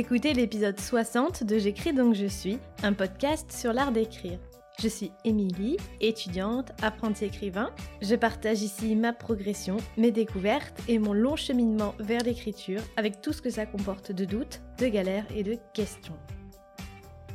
[0.00, 4.38] écoutez l'épisode 60 de J'écris donc je suis, un podcast sur l'art d'écrire.
[4.80, 7.70] Je suis Émilie, étudiante, apprentie écrivain.
[8.00, 13.34] Je partage ici ma progression, mes découvertes et mon long cheminement vers l'écriture avec tout
[13.34, 16.16] ce que ça comporte de doutes, de galères et de questions.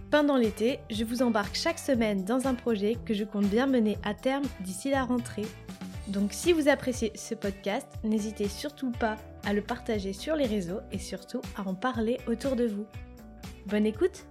[0.09, 3.99] Pendant l'été, je vous embarque chaque semaine dans un projet que je compte bien mener
[4.03, 5.45] à terme d'ici la rentrée.
[6.07, 10.79] Donc si vous appréciez ce podcast, n'hésitez surtout pas à le partager sur les réseaux
[10.91, 12.87] et surtout à en parler autour de vous.
[13.67, 14.25] Bonne écoute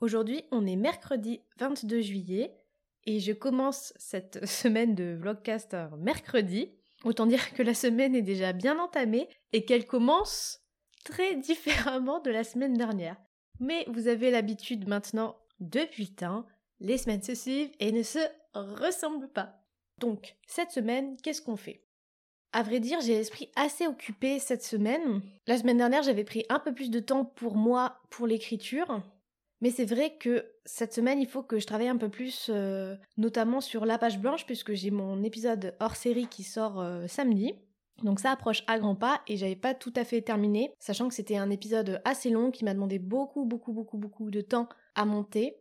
[0.00, 2.56] Aujourd'hui, on est mercredi 22 juillet
[3.04, 6.72] et je commence cette semaine de vlogcast mercredi.
[7.04, 10.60] Autant dire que la semaine est déjà bien entamée et qu'elle commence
[11.04, 13.16] très différemment de la semaine dernière.
[13.60, 16.46] Mais vous avez l'habitude maintenant, depuis temps,
[16.82, 18.18] les semaines se suivent et ne se
[18.54, 19.60] ressemblent pas.
[19.98, 21.84] Donc, cette semaine, qu'est-ce qu'on fait?
[22.52, 25.22] À vrai dire, j'ai l'esprit assez occupé cette semaine.
[25.46, 29.00] La semaine dernière, j'avais pris un peu plus de temps pour moi, pour l'écriture.
[29.62, 32.96] Mais c'est vrai que cette semaine, il faut que je travaille un peu plus, euh,
[33.16, 37.54] notamment sur la page blanche, puisque j'ai mon épisode hors série qui sort euh, samedi.
[38.02, 41.14] Donc ça approche à grands pas et j'avais pas tout à fait terminé, sachant que
[41.14, 45.04] c'était un épisode assez long qui m'a demandé beaucoup, beaucoup, beaucoup, beaucoup de temps à
[45.04, 45.56] monter.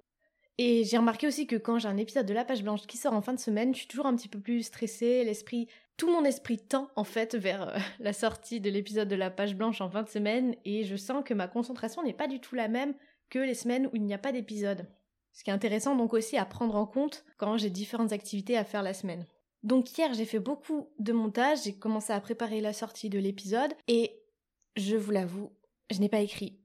[0.57, 3.13] Et j'ai remarqué aussi que quand j'ai un épisode de la page blanche qui sort
[3.13, 6.25] en fin de semaine, je suis toujours un petit peu plus stressée, l'esprit, tout mon
[6.25, 9.89] esprit tend en fait vers euh, la sortie de l'épisode de la page blanche en
[9.89, 12.93] fin de semaine et je sens que ma concentration n'est pas du tout la même
[13.29, 14.87] que les semaines où il n'y a pas d'épisode.
[15.31, 18.65] Ce qui est intéressant donc aussi à prendre en compte quand j'ai différentes activités à
[18.65, 19.25] faire la semaine.
[19.63, 23.73] Donc hier j'ai fait beaucoup de montage, j'ai commencé à préparer la sortie de l'épisode
[23.87, 24.23] et
[24.75, 25.51] je vous l'avoue,
[25.91, 26.60] je n'ai pas écrit.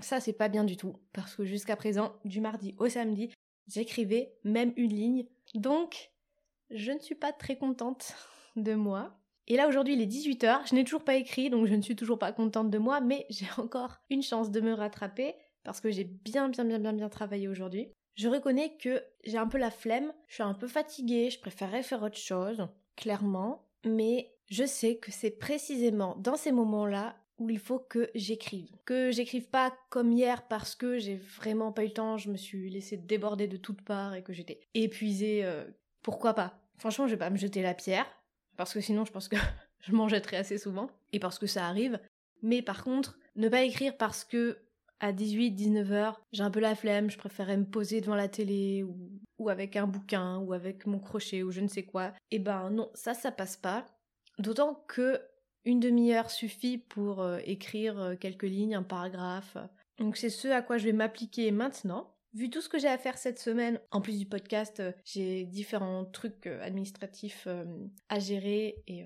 [0.00, 3.30] Ça c'est pas bien du tout parce que jusqu'à présent, du mardi au samedi,
[3.68, 5.26] j'écrivais même une ligne.
[5.54, 6.10] Donc
[6.70, 8.14] je ne suis pas très contente
[8.56, 9.18] de moi.
[9.46, 11.96] Et là aujourd'hui il est 18h, je n'ai toujours pas écrit donc je ne suis
[11.96, 15.90] toujours pas contente de moi mais j'ai encore une chance de me rattraper parce que
[15.90, 17.92] j'ai bien bien bien bien bien travaillé aujourd'hui.
[18.16, 21.82] Je reconnais que j'ai un peu la flemme, je suis un peu fatiguée, je préférerais
[21.82, 27.58] faire autre chose, clairement, mais je sais que c'est précisément dans ces moments-là où il
[27.58, 28.70] faut que j'écrive.
[28.84, 32.36] Que j'écrive pas comme hier parce que j'ai vraiment pas eu le temps, je me
[32.36, 35.44] suis laissé déborder de toutes parts et que j'étais épuisée.
[35.44, 35.64] Euh,
[36.02, 36.60] pourquoi pas?
[36.78, 38.06] Franchement, je vais pas me jeter la pierre,
[38.56, 39.36] parce que sinon je pense que
[39.80, 41.98] je m'en jetterai assez souvent, et parce que ça arrive.
[42.42, 44.58] Mais par contre, ne pas écrire parce que
[45.00, 48.82] à 18-19 heures, j'ai un peu la flemme, je préférais me poser devant la télé
[48.84, 52.08] ou, ou avec un bouquin ou avec mon crochet ou je ne sais quoi.
[52.30, 53.86] Et eh ben non, ça ça passe pas.
[54.38, 55.20] D'autant que
[55.64, 59.56] une demi-heure suffit pour euh, écrire euh, quelques lignes, un paragraphe.
[59.98, 62.14] Donc c'est ce à quoi je vais m'appliquer maintenant.
[62.34, 65.44] Vu tout ce que j'ai à faire cette semaine, en plus du podcast, euh, j'ai
[65.44, 67.46] différents trucs administratifs
[68.08, 69.04] à gérer et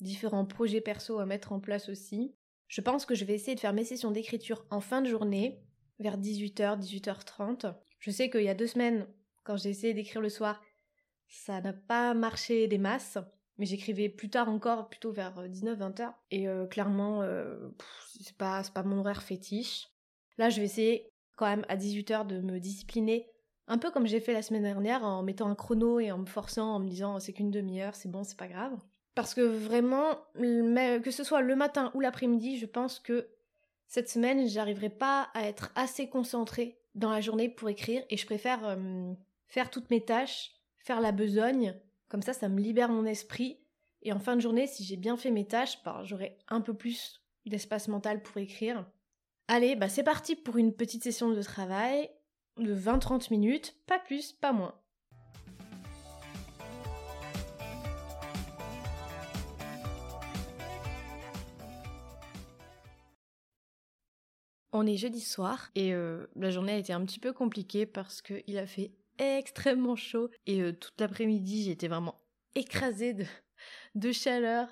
[0.00, 2.34] différents projets perso à mettre en place aussi.
[2.68, 5.60] Je pense que je vais essayer de faire mes sessions d'écriture en fin de journée,
[5.98, 7.74] vers 18h, 18h30.
[7.98, 9.06] Je sais qu'il y a deux semaines,
[9.44, 10.62] quand j'ai essayé d'écrire le soir,
[11.28, 13.18] ça n'a pas marché des masses,
[13.60, 16.00] mais j'écrivais plus tard encore, plutôt vers 19-20h.
[16.00, 17.68] Euh, Et euh, clairement, euh,
[18.18, 19.90] c'est pas, pas mon horaire fétiche.
[20.38, 23.28] Là, je vais essayer quand même à 18h de me discipliner,
[23.66, 26.26] un peu comme j'ai fait la semaine dernière, en mettant un chrono et en me
[26.26, 28.76] forçant, en me disant c'est qu'une demi-heure, c'est bon, c'est pas grave.
[29.14, 33.28] Parce que vraiment, que ce soit le matin ou l'après-midi, je pense que
[33.86, 38.24] cette semaine, j'arriverai pas à être assez concentrée dans la journée pour écrire et je
[38.24, 39.12] préfère euh,
[39.48, 41.74] faire toutes mes tâches, faire la besogne,
[42.10, 43.58] comme ça ça me libère mon esprit
[44.02, 46.74] et en fin de journée, si j'ai bien fait mes tâches, bah, j'aurai un peu
[46.74, 48.86] plus d'espace mental pour écrire.
[49.48, 52.10] Allez, bah c'est parti pour une petite session de travail
[52.58, 54.74] de 20-30 minutes, pas plus, pas moins.
[64.72, 68.22] On est jeudi soir et euh, la journée a été un petit peu compliquée parce
[68.22, 72.20] qu'il a fait extrêmement chaud et euh, toute l'après-midi j'étais vraiment
[72.54, 73.24] écrasée de,
[73.94, 74.68] de chaleur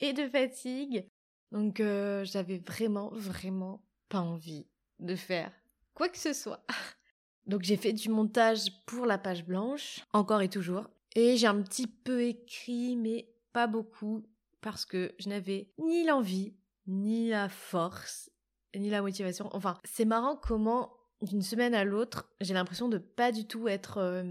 [0.00, 1.06] et de fatigue.
[1.52, 4.66] Donc euh, j'avais vraiment vraiment pas envie
[4.98, 5.52] de faire
[5.94, 6.64] quoi que ce soit.
[7.46, 10.88] Donc j'ai fait du montage pour la page blanche, encore et toujours.
[11.14, 14.22] Et j'ai un petit peu écrit mais pas beaucoup
[14.60, 16.54] parce que je n'avais ni l'envie
[16.86, 18.30] ni la force
[18.76, 19.48] ni la motivation.
[19.52, 23.98] Enfin, c'est marrant comment d'une semaine à l'autre, j'ai l'impression de pas du tout être
[23.98, 24.22] euh,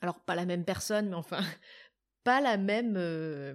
[0.00, 1.40] alors pas la même personne mais enfin
[2.24, 3.54] pas la même euh,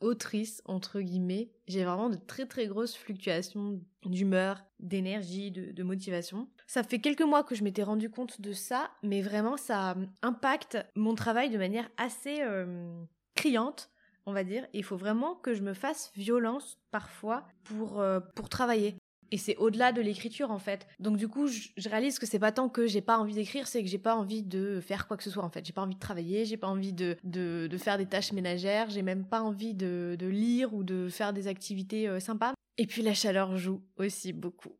[0.00, 1.52] autrice entre guillemets.
[1.66, 6.48] J'ai vraiment de très très grosses fluctuations d'humeur, d'énergie, de, motivation.
[6.66, 10.78] Ça fait quelques mois que je m'étais rendu compte de ça, mais vraiment ça impacte
[10.96, 13.90] mon travail de manière assez euh, criante
[14.24, 14.66] on va dire.
[14.72, 18.00] Il faut vraiment que je me fasse violence parfois pour,
[18.36, 18.96] pour travailler.
[19.32, 20.86] Et c'est au-delà de l'écriture en fait.
[21.00, 23.82] Donc du coup, je, réalise que c'est pas tant que j'ai pas envie d'écrire, c'est
[23.82, 25.64] que j'ai pas envie de faire quoi que ce soit en fait.
[25.64, 29.00] J'ai pas envie de travailler, j'ai pas envie de, de, faire des tâches ménagères, j'ai
[29.00, 32.52] même pas envie de, de, lire ou de faire des activités euh, sympas.
[32.76, 34.76] Et puis la chaleur joue aussi beaucoup.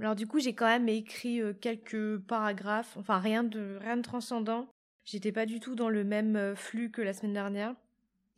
[0.00, 4.02] Alors du coup, j'ai quand même écrit euh, quelques paragraphes, enfin rien de rien de
[4.02, 4.66] transcendant.
[5.04, 7.74] J'étais pas du tout dans le même euh, flux que la semaine dernière.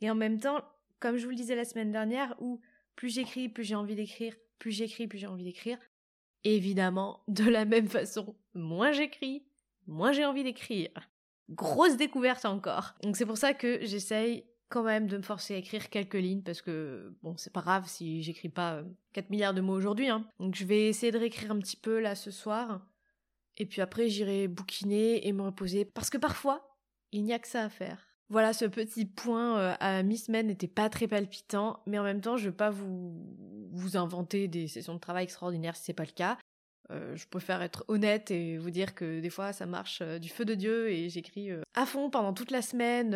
[0.01, 0.61] Et en même temps,
[0.99, 2.59] comme je vous le disais la semaine dernière, où
[2.97, 5.77] plus j'écris, plus j'ai envie d'écrire, plus j'écris, plus j'ai envie d'écrire.
[6.45, 9.45] Évidemment, de la même façon, moins j'écris,
[9.87, 10.89] moins j'ai envie d'écrire.
[11.49, 12.93] Grosse découverte encore.
[13.03, 16.41] Donc c'est pour ça que j'essaye quand même de me forcer à écrire quelques lignes
[16.41, 18.81] parce que bon c'est pas grave si j'écris pas
[19.11, 20.25] 4 euh, milliards de mots aujourd'hui hein.
[20.39, 22.83] donc je vais essayer de réécrire un petit peu là ce soir
[23.57, 26.75] et puis après j'irai bouquiner et me reposer parce que parfois
[27.11, 30.67] il n'y a que ça à faire voilà, ce petit point euh, à mi-semaine n'était
[30.67, 33.13] pas très palpitant, mais en même temps, je veux pas vous,
[33.95, 36.37] inventer des sessions de travail extraordinaires si c'est pas le cas.
[36.89, 40.29] Euh, je préfère être honnête et vous dire que des fois ça marche euh, du
[40.29, 43.13] feu de Dieu et j'écris à fond pendant toute la semaine.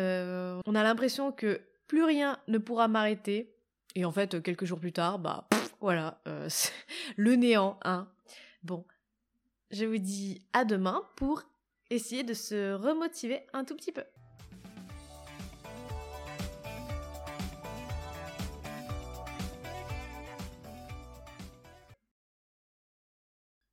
[0.66, 3.54] on a l'impression que plus rien ne pourra m'arrêter.
[3.94, 5.48] Et en fait, quelques jours plus tard, bah
[5.80, 6.22] voilà,
[7.16, 8.08] le néant, hein.
[8.62, 8.84] Bon,
[9.70, 11.42] je vous dis à demain pour
[11.90, 14.04] essayer de se remotiver un tout petit peu.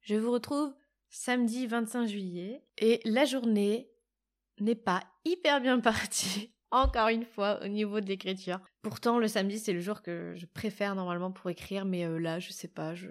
[0.06, 0.72] Je vous retrouve
[1.10, 3.90] samedi 25 juillet et la journée
[4.60, 8.60] n'est pas hyper bien partie, encore une fois, au niveau de l'écriture.
[8.84, 12.38] Pourtant, le samedi, c'est le jour que je préfère normalement pour écrire, mais euh, là,
[12.38, 13.08] je sais pas, je,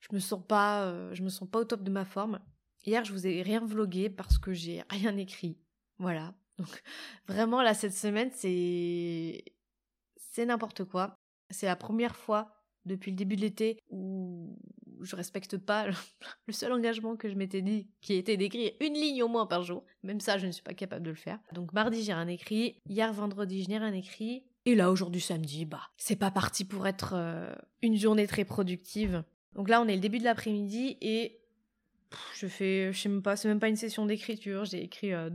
[0.00, 2.40] je me sens pas, euh, je me sens pas au top de ma forme.
[2.84, 5.56] Hier, je vous ai rien vlogué parce que j'ai rien écrit.
[5.96, 6.34] Voilà.
[6.58, 6.82] Donc,
[7.26, 9.42] vraiment, là, cette semaine, c'est,
[10.16, 11.14] c'est n'importe quoi.
[11.48, 12.52] C'est la première fois
[12.84, 14.58] depuis le début de l'été où
[15.02, 15.86] je respecte pas
[16.46, 19.62] le seul engagement que je m'étais dit, qui était d'écrire une ligne au moins par
[19.62, 19.84] jour.
[20.02, 21.38] Même ça, je ne suis pas capable de le faire.
[21.52, 22.76] Donc mardi, j'ai rien écrit.
[22.88, 24.44] Hier, vendredi, je n'ai rien écrit.
[24.66, 29.24] Et là, aujourd'hui, samedi, bah, c'est pas parti pour être euh, une journée très productive.
[29.54, 31.40] Donc là, on est le début de l'après-midi et
[32.34, 34.64] je fais, je sais même pas, c'est même pas une session d'écriture.
[34.64, 35.12] J'ai écrit.
[35.12, 35.30] Euh,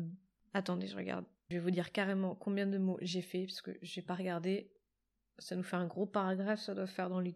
[0.53, 1.25] attendez, je regarde.
[1.49, 4.71] Je vais vous dire carrément combien de mots j'ai fait parce que j'ai pas regardé.
[5.37, 7.35] Ça nous fait un gros paragraphe, ça doit faire dans les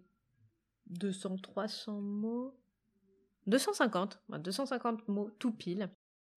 [0.90, 2.56] 200, 300 mots.
[3.48, 5.90] 250, 250 mots tout pile.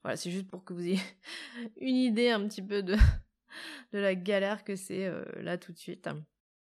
[0.03, 1.01] Voilà, c'est juste pour que vous ayez
[1.81, 2.95] une idée un petit peu de,
[3.93, 6.09] de la galère que c'est euh, là tout de suite.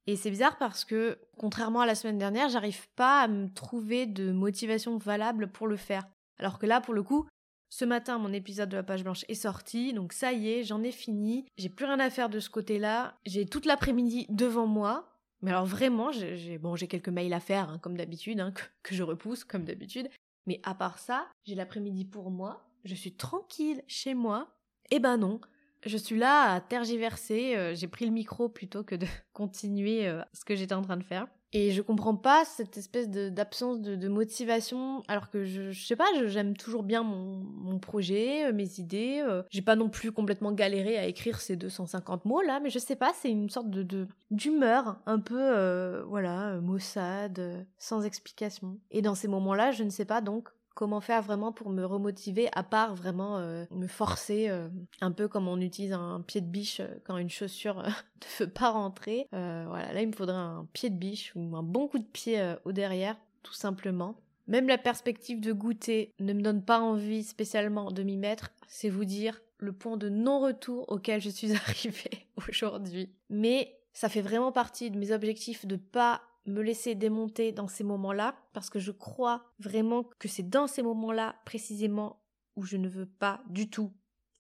[0.06, 4.06] Et c'est bizarre parce que, contrairement à la semaine dernière, j'arrive pas à me trouver
[4.06, 6.06] de motivation valable pour le faire.
[6.38, 7.26] Alors que là, pour le coup,
[7.70, 10.82] ce matin, mon épisode de la page blanche est sorti, donc ça y est, j'en
[10.82, 11.46] ai fini.
[11.56, 13.18] J'ai plus rien à faire de ce côté-là.
[13.24, 15.13] J'ai toute l'après-midi devant moi.
[15.44, 18.50] Mais alors vraiment, j'ai bon, quelques mails à faire, hein, comme d'habitude, hein,
[18.82, 20.08] que, je repousse, comme d'habitude.
[20.46, 24.56] Mais à part ça, j'ai l'après-midi pour moi, je suis tranquille chez moi.
[24.90, 25.40] Eh ben non,
[25.84, 30.22] je suis là à tergiverser, euh, j'ai pris le micro plutôt que de continuer euh,
[30.32, 31.26] ce que j'étais en train de faire.
[31.56, 36.06] Et je comprends pas cette espèce d'absence de, motivation, alors que je, je sais pas,
[36.26, 39.22] j'aime toujours bien mon, mon projet, euh, mes idées.
[39.24, 39.44] Euh.
[39.50, 42.96] J'ai pas non plus complètement galéré à écrire ces 250 mots là, mais je sais
[42.96, 48.80] pas, c'est une sorte de d'humeur un peu, euh, voilà, maussade, sans explication.
[48.90, 52.48] Et dans ces moments-là, je ne sais pas donc comment faire vraiment pour me remotiver
[52.52, 54.68] à part vraiment euh, me forcer euh,
[55.00, 58.50] un peu comme on utilise un pied de biche euh, quand une chaussure ne veut
[58.50, 59.28] pas rentrer.
[59.32, 62.54] Voilà là il me faudrait un pied de biche ou un bon coup de pied
[62.64, 64.16] au derrière tout simplement.
[64.46, 68.50] Même la perspective de goûter ne me donne pas envie spécialement de m'y mettre.
[68.68, 73.10] C'est vous dire le point de non-retour auquel je suis arrivée aujourd'hui.
[73.30, 77.84] Mais ça fait vraiment partie de mes objectifs de pas me laisser démonter dans ces
[77.84, 82.22] moments-là, parce que je crois vraiment que c'est dans ces moments-là précisément
[82.56, 83.92] où je ne veux pas du tout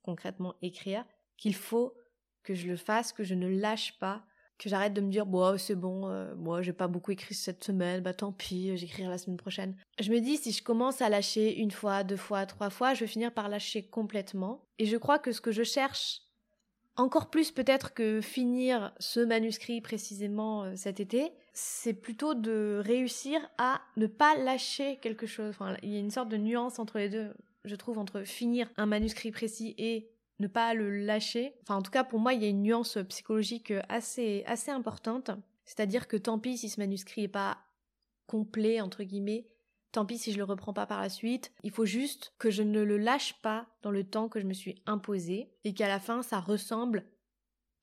[0.02, 1.04] concrètement écrire,
[1.36, 1.94] qu'il faut
[2.42, 4.24] que je le fasse, que je ne lâche pas,
[4.58, 7.64] que j'arrête de me dire bon c'est bon, euh, moi j'ai pas beaucoup écrit cette
[7.64, 9.76] semaine, bah tant pis, j'écrirai la semaine prochaine.
[9.98, 13.00] Je me dis si je commence à lâcher une fois, deux fois, trois fois, je
[13.00, 14.68] vais finir par lâcher complètement.
[14.78, 16.20] Et je crois que ce que je cherche
[16.96, 23.40] encore plus peut-être que finir ce manuscrit précisément euh, cet été, c'est plutôt de réussir
[23.58, 25.50] à ne pas lâcher quelque chose.
[25.50, 27.32] Enfin, il y a une sorte de nuance entre les deux,
[27.64, 31.54] je trouve, entre finir un manuscrit précis et ne pas le lâcher.
[31.62, 35.30] Enfin, en tout cas, pour moi, il y a une nuance psychologique assez, assez importante.
[35.64, 37.58] C'est-à-dire que tant pis si ce manuscrit n'est pas
[38.26, 39.46] complet, entre guillemets,
[39.92, 41.52] tant pis si je le reprends pas par la suite.
[41.62, 44.52] Il faut juste que je ne le lâche pas dans le temps que je me
[44.52, 47.04] suis imposé et qu'à la fin ça ressemble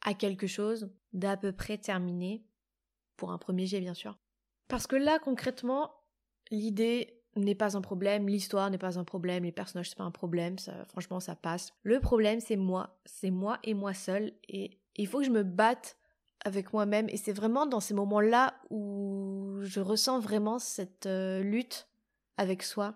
[0.01, 2.43] à quelque chose d'à peu près terminé,
[3.17, 4.17] pour un premier jet bien sûr.
[4.67, 5.91] Parce que là, concrètement,
[6.49, 10.11] l'idée n'est pas un problème, l'histoire n'est pas un problème, les personnages c'est pas un
[10.11, 11.73] problème, ça, franchement ça passe.
[11.83, 15.43] Le problème c'est moi, c'est moi et moi seul, et il faut que je me
[15.43, 15.97] batte
[16.43, 21.87] avec moi-même, et c'est vraiment dans ces moments-là où je ressens vraiment cette euh, lutte
[22.37, 22.95] avec soi.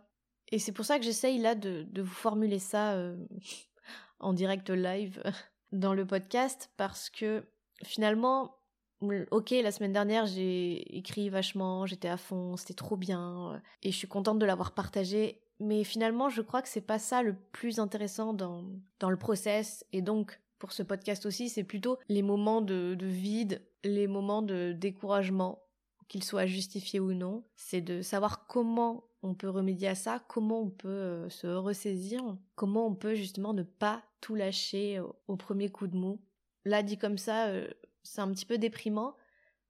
[0.51, 3.15] Et c'est pour ça que j'essaye là de, vous formuler ça euh,
[4.19, 5.21] en direct live
[5.71, 7.45] dans le podcast, parce que
[7.83, 8.57] finalement,
[9.01, 13.91] ok, la semaine dernière j'ai écrit vachement, j'étais à fond, c'était trop bien, euh, et
[13.91, 15.41] je suis contente de l'avoir partagé.
[15.61, 18.65] Mais finalement, je crois que c'est pas ça le plus intéressant dans,
[18.99, 23.05] dans le process, et donc pour ce podcast aussi, c'est plutôt les moments de, de
[23.05, 25.61] vide, les moments de découragement,
[26.07, 27.43] qu'ils soient justifiés ou non.
[27.55, 32.21] C'est de savoir comment on peut remédier à ça, comment on peut euh, se ressaisir,
[32.55, 36.19] comment on peut justement ne pas tout lâcher au, premier coup de mou.
[36.63, 37.67] Là, dit comme ça, euh,
[38.05, 39.15] c'est un petit peu déprimant,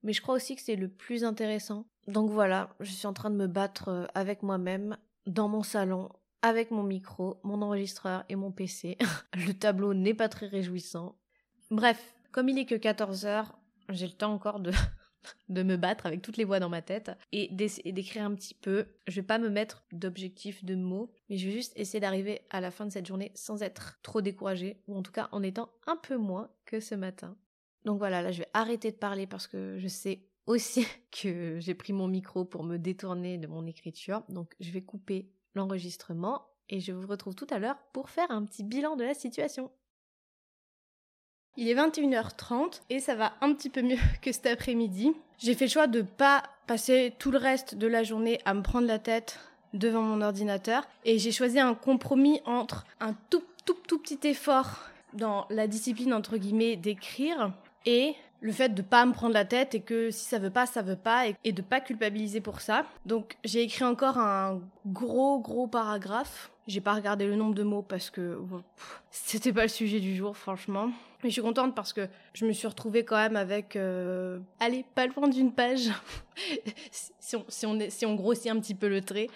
[0.03, 1.85] mais je crois aussi que c'est le plus intéressant.
[2.07, 6.09] Donc voilà, je suis en train de me battre euh, avec moi-même dans mon salon,
[6.43, 8.97] avec mon micro, mon enregistreur et mon PC.
[9.33, 11.15] le tableau n'est pas très réjouissant.
[11.71, 13.47] Bref, comme il est que 14h,
[13.89, 14.59] j'ai le temps encore
[15.49, 18.85] de, me battre avec toutes les voix dans ma tête et d'écrire un petit peu.
[19.07, 22.61] Je vais pas me mettre d'objectifs de mots, mais je vais juste essayer d'arriver à
[22.61, 25.69] la fin de cette journée sans être trop découragée, ou en tout cas en étant
[25.87, 27.35] un peu moins que ce matin.
[27.85, 31.75] Donc voilà, là je vais arrêter de parler parce que je sais aussi que j'ai
[31.75, 34.23] pris mon micro pour me détourner de mon écriture.
[34.29, 38.43] Donc je vais couper l'enregistrement et je vous retrouve tout à l'heure pour faire un
[38.43, 39.71] petit bilan de la situation.
[41.57, 45.13] Il est 21h30 et ça va un petit peu mieux que cet après-midi.
[45.37, 48.61] J'ai fait le choix de pas passer tout le reste de la journée à me
[48.61, 49.39] prendre la tête
[49.73, 54.83] devant mon ordinateur et j'ai choisi un compromis entre un tout tout tout petit effort
[55.13, 57.51] dans la discipline entre guillemets d'écrire
[57.85, 60.65] et le fait de pas me prendre la tête et que si ça veut pas,
[60.65, 62.85] ça veut pas et, de pas culpabiliser pour ça.
[63.05, 66.51] Donc j'ai écrit encore un gros gros paragraphe.
[66.67, 68.39] J'ai pas regardé le nombre de mots parce que
[69.11, 70.91] c'était pas le sujet du jour franchement.
[71.23, 74.85] Mais je suis contente parce que je me suis retrouvée quand même avec, euh, allez,
[74.93, 75.89] pas loin d'une page,
[76.91, 79.29] si, on, si, on si, on, grossit un petit peu le trait,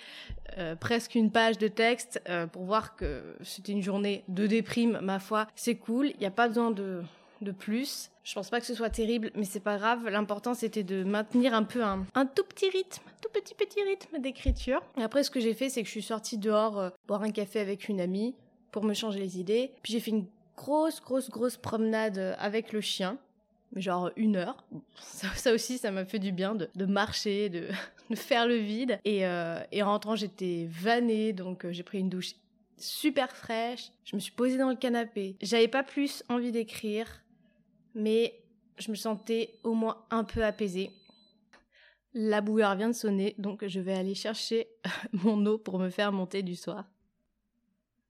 [0.60, 5.00] euh, presque une page de texte euh, pour voir que c'était une journée de déprime,
[5.02, 5.48] ma foi.
[5.56, 7.02] C'est cool, il n'y a pas besoin de,
[7.42, 8.10] de plus.
[8.24, 10.08] Je pense pas que ce soit terrible, mais c'est pas grave.
[10.08, 14.20] L'important c'était de maintenir un peu un, un, tout petit rythme, tout petit petit rythme
[14.20, 14.82] d'écriture.
[14.98, 17.32] Et après, ce que j'ai fait, c'est que je suis sortie dehors euh, boire un
[17.32, 18.36] café avec une amie
[18.72, 19.72] pour me changer les idées.
[19.84, 23.18] Puis j'ai fait une grosse, grosse, grosse promenade euh, avec le chien.
[23.76, 24.66] Genre une heure.
[25.00, 27.68] Ça, aussi, ça m'a fait du bien de, de marcher, de,
[28.10, 29.00] de, faire le vide.
[29.06, 32.34] Et, euh, et en rentrant, j'étais vannée, donc j'ai pris une douche
[32.80, 33.92] super fraîche.
[34.06, 35.36] Je me suis posée dans le canapé.
[35.42, 37.22] J'avais pas plus envie d'écrire
[37.96, 38.42] mais
[38.78, 40.92] je me sentais au moins un peu apaisée.
[42.14, 44.68] La bouillère vient de sonner, donc je vais aller chercher
[45.14, 46.90] mon eau pour me faire monter du soir.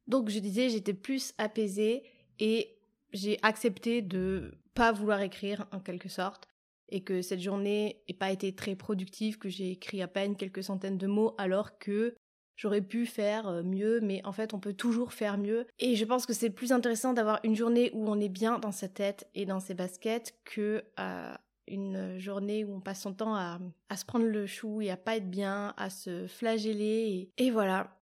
[0.07, 2.03] Donc je disais, j'étais plus apaisée
[2.39, 2.75] et
[3.13, 6.47] j'ai accepté de pas vouloir écrire en quelque sorte
[6.89, 10.63] et que cette journée n'ait pas été très productive, que j'ai écrit à peine quelques
[10.63, 12.15] centaines de mots alors que
[12.59, 15.65] j'aurais pu faire euh, mieux, mais en fait on peut toujours faire mieux.
[15.79, 18.73] Et je pense que c'est plus intéressant d'avoir une journée où on est bien dans
[18.73, 21.33] sa tête et dans ses baskets que euh,
[21.67, 23.59] une journée où on passe son temps à,
[23.95, 27.31] se prendre le chou et à pas être bien, à se flageller.
[27.37, 27.95] Et, voilà.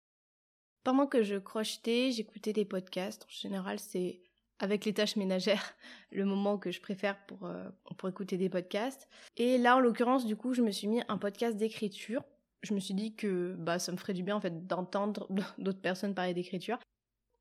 [0.84, 3.24] Pendant que je crochetais, j'écoutais des podcasts.
[3.24, 4.20] En général, c'est
[4.60, 5.74] avec les tâches ménagères
[6.12, 9.08] le moment que je préfère pour, euh, pour écouter des podcasts.
[9.36, 12.22] Et là, en l'occurrence, du coup, je me suis mis un podcast d'écriture
[12.66, 15.80] je me suis dit que bah, ça me ferait du bien en fait d'entendre d'autres
[15.80, 16.78] personnes parler d'écriture.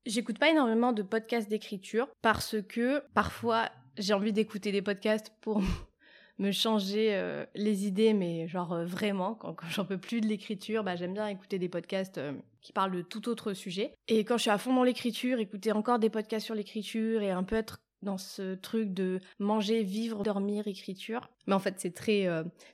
[0.06, 5.62] J'écoute pas énormément de podcasts d'écriture parce que parfois j'ai envie d'écouter des podcasts pour
[6.38, 10.84] me changer euh, les idées, mais genre euh, vraiment, quand, j'en peux plus de l'écriture,
[10.84, 13.92] bah, j'aime bien écouter des podcasts euh, qui parlent de tout autre sujet.
[14.08, 17.30] Et quand je suis à fond dans l'écriture, écouter encore des podcasts sur l'écriture et
[17.30, 21.30] un peu être dans ce truc de manger, vivre, dormir, écriture.
[21.46, 22.28] Mais en fait, c'est très,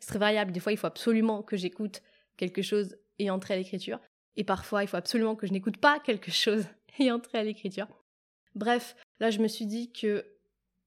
[0.05, 0.51] très variable.
[0.51, 2.03] Des fois, il faut absolument que j'écoute
[2.37, 4.01] quelque chose et entrer à l'écriture.
[4.37, 6.65] Et parfois, il faut absolument que je n'écoute pas quelque chose
[6.99, 7.89] et entrer à l'écriture.
[8.55, 10.25] Bref, là, je me suis dit que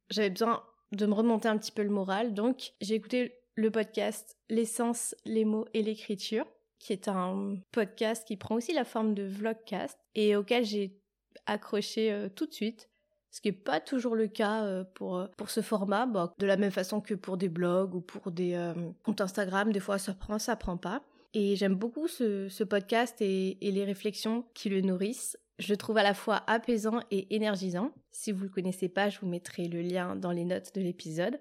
[0.10, 2.34] j'avais besoin de me remonter un petit peu le moral.
[2.34, 6.46] Donc, j'ai écouté le podcast L'essence, les mots et l'écriture,
[6.80, 11.00] qui est un podcast qui prend aussi la forme de vlogcast et auquel j'ai
[11.46, 12.90] accroché euh, tout de suite
[13.32, 16.56] ce qui n'est pas toujours le cas euh, pour, euh, pour ce format, de la
[16.56, 18.72] même façon que pour des blogs ou pour des
[19.04, 21.02] comptes Instagram, des fois ça prend, ça prend pas.
[21.38, 25.38] Et j'aime beaucoup ce, podcast et, les réflexions qui le nourrissent.
[25.60, 27.92] Je le trouve à la fois apaisant et énergisant.
[28.12, 31.38] Si vous le connaissez pas, je vous mettrai le lien dans les notes de l'épisode.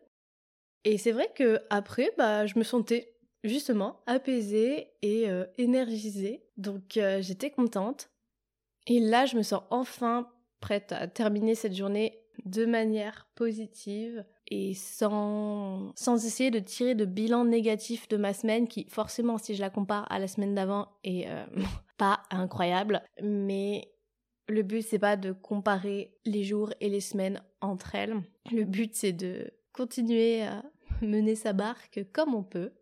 [0.83, 6.45] Et c'est vrai que après, bah, je me sentais justement apaisée et euh, énergisée.
[6.57, 8.11] Donc euh, j'étais contente.
[8.89, 14.75] Et là, je me sens enfin prête à terminer cette journée de manière positive et
[14.75, 19.61] sans, sans essayer de tirer de bilan négatif de ma semaine qui forcément si je
[19.61, 21.45] la compare à la semaine d'avant est euh,
[21.99, 23.03] pas incroyable.
[23.23, 23.89] Mais
[24.49, 28.17] le but c'est pas de comparer les jours et les semaines entre elles.
[28.53, 30.63] Le but c'est de continuer à
[31.03, 32.73] mener sa barque comme on peut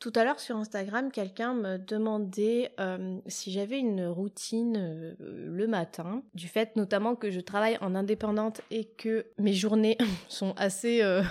[0.00, 5.66] tout à l'heure sur Instagram, quelqu'un me demandait euh, si j'avais une routine euh, le
[5.66, 11.02] matin, du fait notamment que je travaille en indépendante et que mes journées sont assez
[11.02, 11.22] euh,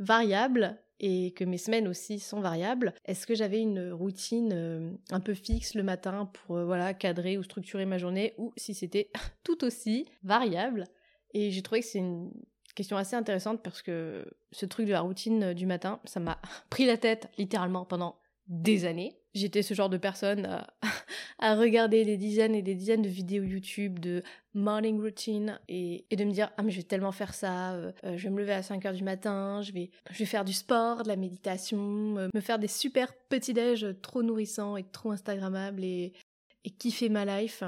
[0.00, 2.92] variables et que mes semaines aussi sont variables.
[3.04, 7.86] Est-ce que j'avais une routine un peu fixe le matin pour voilà cadrer ou structurer
[7.86, 9.10] ma journée ou si c'était
[9.44, 10.84] tout aussi variable?
[11.34, 12.30] Et j'ai trouvé que c'est une
[12.74, 16.40] Question assez intéressante parce que ce truc de la routine euh, du matin, ça m'a
[16.70, 18.16] pris la tête littéralement pendant
[18.48, 19.18] des années.
[19.34, 20.64] J'étais ce genre de personne
[21.38, 24.22] à, regarder des dizaines et des dizaines de vidéos YouTube de
[24.54, 28.16] morning routine et, de me dire ah mais je vais tellement faire ça, euh, euh,
[28.16, 30.52] je vais me lever à 5 heures du matin, je vais, je vais faire du
[30.52, 31.78] sport, de la méditation,
[32.34, 36.12] me faire des super petits déj trop nourrissants et trop instagrammables et,
[36.64, 37.62] et kiffer ma life.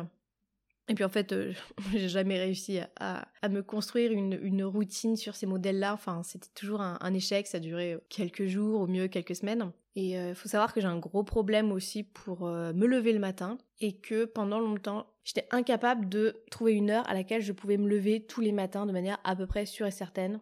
[0.88, 1.52] Et puis en fait, euh,
[1.92, 5.94] j'ai jamais réussi à, me construire une, routine sur ces modèles-là.
[5.94, 7.46] Enfin, c'était toujours un, échec.
[7.46, 9.72] Ça durait quelques jours, au mieux quelques semaines.
[9.96, 13.12] Et il euh, faut savoir que j'ai un gros problème aussi pour euh, me lever
[13.12, 17.52] le matin et que pendant longtemps, j'étais incapable de trouver une heure à laquelle je
[17.52, 20.40] pouvais me lever tous les matins de manière à peu près sûre et certaine.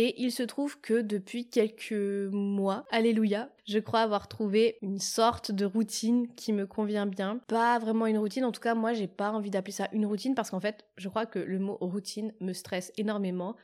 [0.00, 1.90] Et il se trouve que depuis quelques
[2.30, 7.40] mois, alléluia, je crois avoir trouvé une sorte de routine qui me convient bien.
[7.48, 10.36] Pas vraiment une routine, en tout cas moi j'ai pas envie d'appeler ça une routine
[10.36, 13.56] parce qu'en fait je crois que le mot routine me stresse énormément.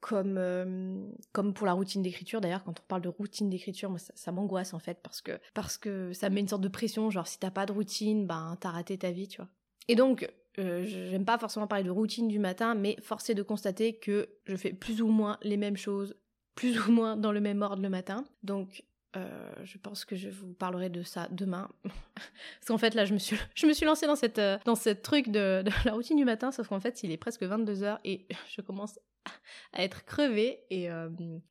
[0.00, 3.98] Comme, euh, comme pour la routine d'écriture d'ailleurs quand on parle de routine d'écriture moi
[3.98, 7.26] ça, m'angoisse en fait parce que parce que ça met une sorte de pression genre
[7.26, 9.48] si t'as pas de routine ben t'as raté ta vie tu vois
[9.88, 13.42] et donc euh, j'aime pas forcément parler de routine du matin, mais force est de
[13.42, 16.14] constater que je fais plus ou moins les mêmes choses,
[16.54, 18.24] plus ou moins dans le même ordre le matin.
[18.42, 18.84] Donc,
[19.16, 21.68] euh, je pense que je vous parlerai de ça demain.
[21.84, 25.28] Parce qu'en fait, là, je me suis, je lancée dans cette, euh, dans cette truc
[25.28, 28.98] de, la routine du matin, sauf qu'en fait, il est presque 22h et je commence
[29.72, 30.88] à être crevée et,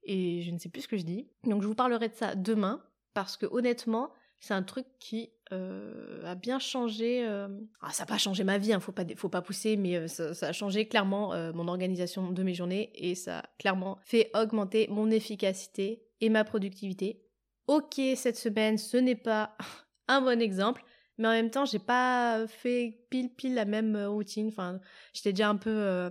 [0.03, 1.27] et je ne sais plus ce que je dis.
[1.43, 2.83] Donc, je vous parlerai de ça demain
[3.15, 7.25] parce que honnêtement, c'est un truc qui euh, a bien changé.
[7.25, 7.47] Euh,
[7.81, 10.07] ah, ça n'a pas changé ma vie, hein, faut pas faut pas pousser, mais euh,
[10.07, 14.87] ça, a changé clairement mon organisation de mes journées et ça a clairement fait augmenter
[14.89, 17.21] mon efficacité et ma productivité.
[17.67, 19.57] Ok, cette semaine, ce n'est pas
[20.07, 20.83] un bon exemple,
[21.17, 24.47] mais en même temps, j'ai pas fait pile pile la même routine.
[24.47, 24.79] Enfin,
[25.13, 26.09] j'étais déjà un peu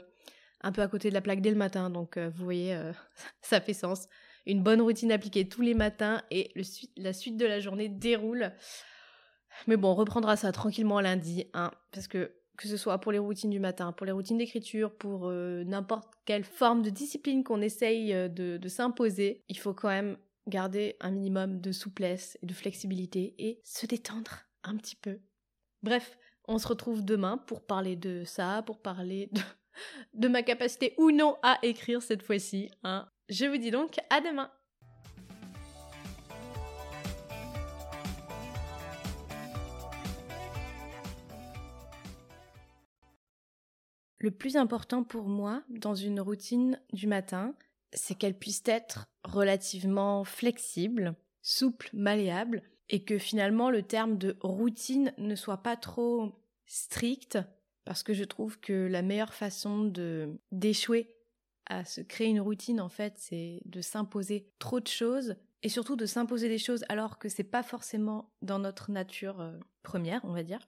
[0.62, 2.78] à côté de la plaque dès le matin, donc vous voyez,
[3.42, 4.08] ça fait sens
[4.46, 6.52] une bonne routine appliquée tous les matins et
[6.96, 8.52] la suite de la journée déroule.
[9.66, 13.18] Mais bon, on reprendra ça tranquillement lundi, hein, parce que que ce soit pour les
[13.18, 17.62] routines du matin, pour les routines d'écriture, pour euh, n'importe quelle forme de discipline qu'on
[17.62, 22.46] essaye euh, de, de s'imposer, il faut quand même garder un minimum de souplesse et
[22.46, 25.18] de flexibilité et se détendre un petit peu.
[25.82, 29.40] Bref, on se retrouve demain pour parler de ça, pour parler de,
[30.14, 32.70] de ma capacité ou non à écrire cette fois-ci.
[32.82, 33.08] Hein.
[33.28, 34.50] Je vous dis donc à demain
[44.22, 47.56] Le plus important pour moi dans une routine du matin,
[47.92, 55.12] c'est qu'elle puisse être relativement flexible, souple, malléable, et que finalement le terme de routine
[55.18, 56.30] ne soit pas trop
[56.66, 57.36] strict,
[57.84, 61.16] parce que je trouve que la meilleure façon de d'échouer
[61.66, 65.96] à se créer une routine, en fait, c'est de s'imposer trop de choses et surtout
[65.96, 70.32] de s'imposer des choses alors que c'est pas forcément dans notre nature euh, première, on
[70.32, 70.60] va dire.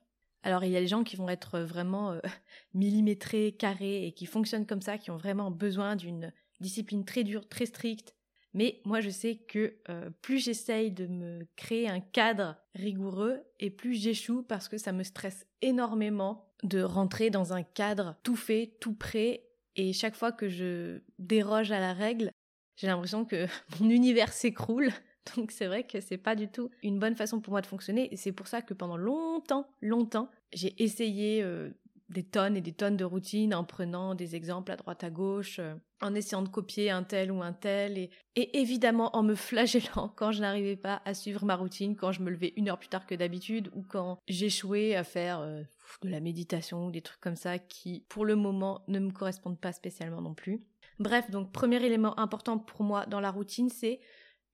[0.45, 2.19] Alors il y a des gens qui vont être vraiment euh,
[2.75, 7.49] millimétrés, carrés et qui fonctionnent comme ça, qui ont vraiment besoin d'une discipline très dure,
[7.49, 8.15] très stricte.
[8.53, 13.71] Mais moi je sais que euh, plus j'essaye de me créer un cadre rigoureux et
[13.71, 18.77] plus j'échoue parce que ça me stresse énormément de rentrer dans un cadre tout fait,
[18.79, 22.31] tout prêt et chaque fois que je déroge à la règle,
[22.77, 23.47] j'ai l'impression que
[23.79, 24.91] mon univers s'écroule.
[25.35, 28.09] Donc c'est vrai que c'est pas du tout une bonne façon pour moi de fonctionner.
[28.15, 31.69] C'est pour ça que pendant longtemps, longtemps, j'ai essayé euh,
[32.09, 35.59] des tonnes et des tonnes de routines en prenant des exemples à droite à gauche,
[35.59, 40.09] euh, en essayant de copier un tel ou un tel, et, évidemment en me flagellant
[40.15, 42.89] quand je n'arrivais pas à suivre ma routine, quand je me levais une heure plus
[42.89, 45.63] tard que d'habitude, ou quand j'échouais à faire euh,
[46.03, 49.59] de la méditation ou des trucs comme ça qui, pour le moment, ne me correspondent
[49.59, 50.61] pas spécialement non plus.
[50.99, 53.99] Bref, donc premier élément important pour moi dans la routine, c'est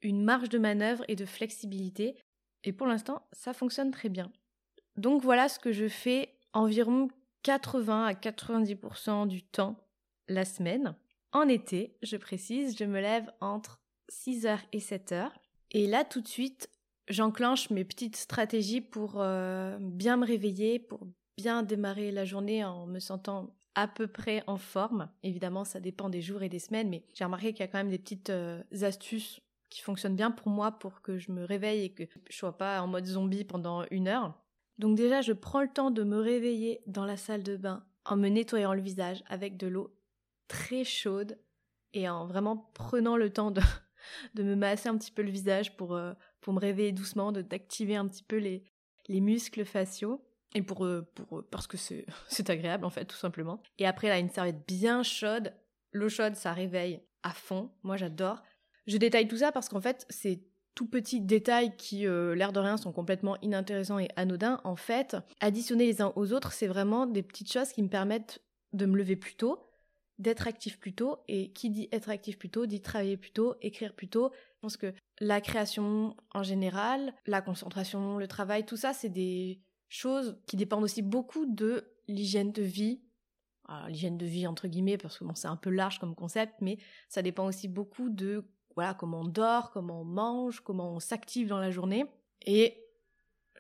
[0.02, 2.16] une marge de manœuvre et de flexibilité.
[2.64, 4.32] Et pour l'instant, ça fonctionne très bien.
[4.98, 7.10] Donc voilà ce que je fais environ
[7.44, 9.78] 80 à 90% du temps
[10.28, 10.96] la semaine.
[11.32, 13.80] En été, je précise, je me lève entre
[14.12, 15.30] 6h et 7h.
[15.72, 16.70] Et là, tout de suite,
[17.08, 22.86] j'enclenche mes petites stratégies pour euh, bien me réveiller, pour bien démarrer la journée en
[22.86, 25.10] me sentant à peu près en forme.
[25.24, 27.78] Évidemment, ça dépend des jours et des semaines, mais j'ai remarqué qu'il y a quand
[27.78, 29.40] même des petites euh, astuces
[29.72, 32.80] qui fonctionnent bien pour moi pour que je me réveille et que je sois pas
[32.82, 34.36] en mode zombie pendant une heure.
[34.78, 38.18] Donc déjà, je prends le temps de me réveiller dans la salle de bain en
[38.18, 39.96] me nettoyant le visage avec de l'eau
[40.48, 41.40] très chaude
[41.94, 43.62] et en vraiment prenant le temps de,
[44.36, 47.96] de me masser un petit peu le visage pour, euh, pour me réveiller doucement, d'activer
[47.96, 48.64] un petit peu les,
[49.08, 50.22] les muscles faciaux.
[50.54, 51.78] Et pour, euh, pour euh, parce que
[52.28, 53.64] c'est agréable en fait, tout simplement.
[53.78, 55.54] Et après, là, une serviette bien chaude.
[55.94, 57.72] L'eau chaude, ça réveille à fond.
[57.84, 58.42] Moi, j'adore.
[58.88, 60.42] Je détaille tout ça parce qu'en fait, c'est
[60.74, 64.62] tout petits détails qui, l'air de rien, sont complètement inintéressants et anodins.
[64.64, 68.42] En fait, additionner les uns aux autres, c'est vraiment des petites choses qui me permettent
[68.74, 69.60] de me lever plus tôt,
[70.18, 71.18] d'être actif plus tôt.
[71.28, 74.32] Et qui dit être actif plus tôt, dit travailler plus tôt, écrire plus tôt.
[74.34, 79.60] Je pense que la création en général, la concentration, le travail, tout ça, c'est des
[79.90, 83.02] choses qui dépendent aussi beaucoup de l'hygiène de vie.
[83.88, 86.78] L'hygiène de vie entre guillemets, parce que bon, c'est un peu large comme concept, mais
[87.08, 88.44] ça dépend aussi beaucoup de
[88.76, 92.06] voilà comment on dort, comment on mange, comment on s'active dans la journée.
[92.46, 92.78] Et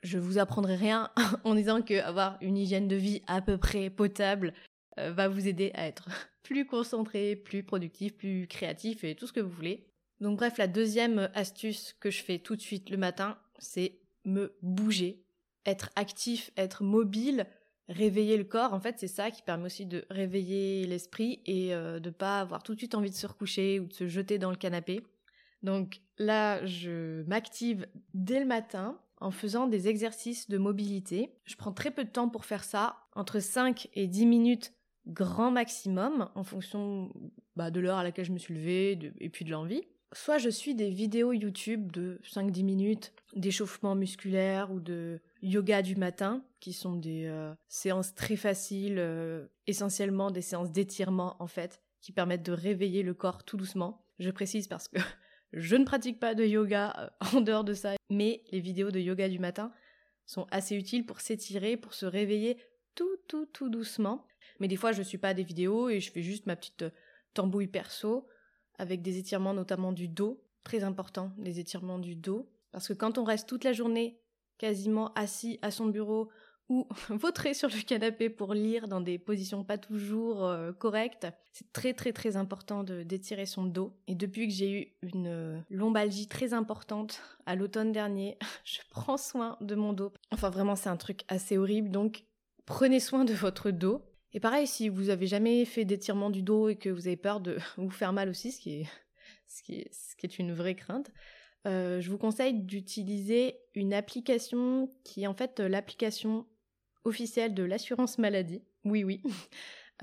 [0.03, 1.11] je vous apprendrai rien
[1.43, 4.53] en disant que avoir une hygiène de vie à peu près potable
[4.99, 6.09] euh, va vous aider à être
[6.43, 9.85] plus concentré, plus productif, plus créatif et tout ce que vous voulez.
[10.19, 14.53] Donc bref, la deuxième astuce que je fais tout de suite le matin, c'est me
[14.61, 15.23] bouger,
[15.65, 17.47] être actif, être mobile,
[17.91, 18.73] réveiller le corps.
[18.73, 22.63] En fait, c'est ça qui permet aussi de réveiller l'esprit et euh, de pas avoir
[22.63, 25.03] tout de suite envie de se recoucher ou de se jeter dans le canapé.
[25.61, 31.35] Donc là, je m'active dès le matin en faisant des exercices de mobilité.
[31.45, 34.73] Je prends très peu de temps pour faire ça, entre 5 et 10 minutes
[35.07, 37.11] grand maximum, en fonction
[37.55, 39.83] bah, de l'heure à laquelle je me suis levée et puis de l'envie.
[40.13, 45.95] Soit je suis des vidéos YouTube de 5-10 minutes d'échauffement musculaire ou de yoga du
[45.95, 51.81] matin, qui sont des euh, séances très faciles, euh, essentiellement des séances d'étirement en fait,
[52.01, 54.05] qui permettent de réveiller le corps tout doucement.
[54.19, 54.99] Je précise parce que
[55.53, 58.99] je ne pratique pas de yoga euh, en dehors de ça, mais les vidéos de
[58.99, 59.71] yoga du matin
[60.25, 62.57] sont assez utiles pour s'étirer, pour se réveiller
[62.95, 64.27] tout tout tout doucement.
[64.59, 66.83] Mais des fois je suis pas des vidéos et je fais juste ma petite
[67.33, 68.27] tambouille perso
[68.77, 72.49] avec des étirements notamment du dos, très important, les étirements du dos.
[72.71, 74.19] Parce que quand on reste toute la journée
[74.57, 76.29] quasiment assis à son bureau
[76.69, 81.71] ou vautré sur le canapé pour lire dans des positions pas toujours euh, correctes, c'est
[81.73, 83.93] très très très important d'étirer son dos.
[84.07, 89.17] Et depuis que j'ai eu une euh, lombalgie très importante à l'automne dernier, je prends
[89.17, 90.13] soin de mon dos.
[90.31, 92.23] Enfin vraiment c'est un truc assez horrible, donc
[92.65, 94.01] prenez soin de votre dos.
[94.33, 97.39] Et pareil, si vous avez jamais fait d'étirement du dos et que vous avez peur
[97.41, 98.87] de vous faire mal aussi, ce qui est,
[99.47, 101.11] ce qui est, ce qui est une vraie crainte,
[101.67, 106.47] euh, je vous conseille d'utiliser une application qui est en fait l'application
[107.03, 108.63] officielle de l'assurance maladie.
[108.85, 109.21] Oui, oui.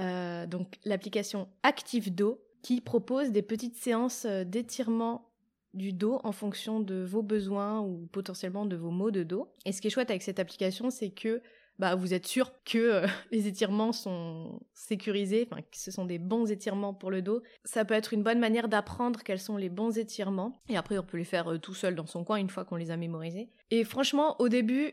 [0.00, 5.32] Euh, donc l'application Active Do qui propose des petites séances euh, d'étirement
[5.74, 9.52] du dos en fonction de vos besoins ou potentiellement de vos maux de dos.
[9.64, 11.42] Et ce qui est chouette avec cette application, c'est que
[11.78, 16.18] bah, vous êtes sûr que euh, les étirements sont sécurisés, enfin que ce sont des
[16.18, 17.42] bons étirements pour le dos.
[17.64, 20.62] Ça peut être une bonne manière d'apprendre quels sont les bons étirements.
[20.68, 22.76] Et après, on peut les faire euh, tout seul dans son coin une fois qu'on
[22.76, 23.50] les a mémorisés.
[23.70, 24.92] Et franchement, au début,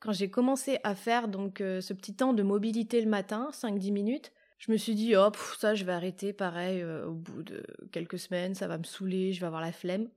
[0.00, 3.92] quand j'ai commencé à faire donc euh, ce petit temps de mobilité le matin, 5-10
[3.92, 8.18] minutes, je me suis dit, oh, ça, je vais arrêter pareil au bout de quelques
[8.18, 10.08] semaines, ça va me saouler, je vais avoir la flemme.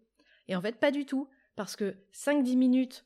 [0.48, 1.28] Et en fait, pas du tout.
[1.58, 3.06] Parce que 5-10 minutes,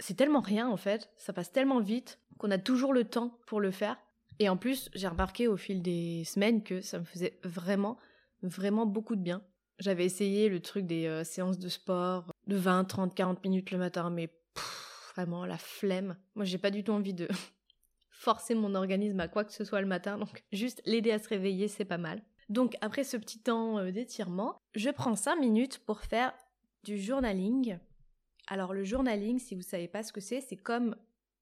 [0.00, 3.60] c'est tellement rien en fait, ça passe tellement vite qu'on a toujours le temps pour
[3.60, 3.96] le faire.
[4.38, 7.96] Et en plus, j'ai remarqué au fil des semaines que ça me faisait vraiment,
[8.42, 9.42] vraiment beaucoup de bien.
[9.78, 13.78] J'avais essayé le truc des euh, séances de sport de 20, 30, 40 minutes le
[13.78, 14.30] matin, mais
[15.14, 16.16] vraiment la flemme.
[16.34, 17.28] Moi, j'ai pas du tout envie de
[18.10, 21.28] forcer mon organisme à quoi que ce soit le matin, donc juste l'aider à se
[21.28, 22.22] réveiller, c'est pas mal.
[22.48, 26.32] Donc après ce petit temps euh, d'étirement, je prends 5 minutes pour faire
[26.84, 27.78] du journaling.
[28.46, 30.96] Alors le journaling, si vous savez pas ce que c'est, c'est comme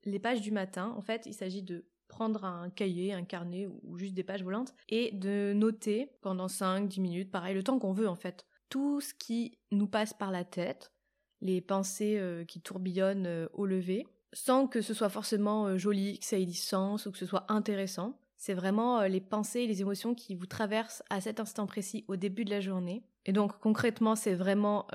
[0.04, 0.94] les pages du matin.
[0.96, 4.74] En fait, il s'agit de prendre un cahier, un carnet ou juste des pages volantes
[4.88, 9.14] et de noter pendant 5-10 minutes, pareil, le temps qu'on veut en fait, tout ce
[9.14, 10.92] qui nous passe par la tête,
[11.40, 16.18] les pensées euh, qui tourbillonnent euh, au lever, sans que ce soit forcément euh, joli,
[16.18, 18.18] que ça ait du sens ou que ce soit intéressant.
[18.36, 22.16] C'est vraiment les pensées et les émotions qui vous traversent à cet instant précis au
[22.16, 23.02] début de la journée.
[23.26, 24.86] Et donc concrètement, c'est vraiment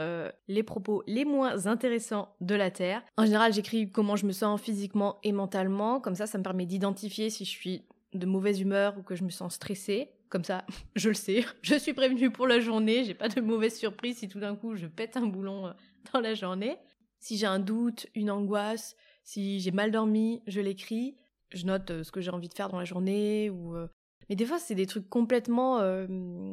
[0.47, 3.02] les propos les moins intéressants de la Terre.
[3.17, 5.99] En général, j'écris comment je me sens physiquement et mentalement.
[5.99, 9.23] Comme ça, ça me permet d'identifier si je suis de mauvaise humeur ou que je
[9.23, 10.12] me sens stressée.
[10.30, 13.78] Comme ça, je le sais, je suis prévenue pour la journée, j'ai pas de mauvaise
[13.78, 15.71] surprise si tout d'un coup je pète un boulon euh,
[16.13, 16.78] dans la journée.
[17.19, 21.17] Si j'ai un doute, une angoisse, si j'ai mal dormi, je l'écris,
[21.52, 23.88] je note euh, ce que j'ai envie de faire dans la journée ou euh,
[24.30, 25.80] mais des fois c'est des trucs complètement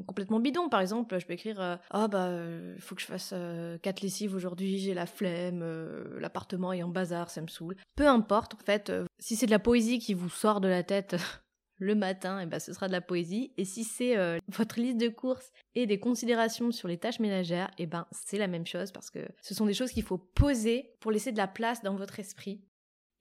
[0.06, 2.30] complètement bidons par exemple je peux écrire ah bah
[2.74, 3.34] il faut que je fasse
[3.82, 5.62] quatre lessives aujourd'hui j'ai la flemme
[6.18, 9.58] l'appartement est en bazar ça me saoule peu importe en fait si c'est de la
[9.58, 11.16] poésie qui vous sort de la tête
[11.78, 13.52] le matin, et eh ben, ce sera de la poésie.
[13.56, 17.70] Et si c'est euh, votre liste de courses et des considérations sur les tâches ménagères,
[17.78, 20.18] et eh ben, c'est la même chose parce que ce sont des choses qu'il faut
[20.18, 22.62] poser pour laisser de la place dans votre esprit.